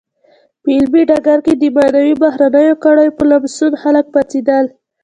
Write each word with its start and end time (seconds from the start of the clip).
په 0.61 0.69
علمي 0.77 1.03
ډګر 1.09 1.39
کې 1.45 1.53
د 1.57 1.63
معینو 1.75 2.19
بهرنیو 2.21 2.79
کړیو 2.83 3.15
په 3.17 3.23
لمسون 3.31 3.73
خلک 3.81 4.05
پاڅېدل. 4.13 4.65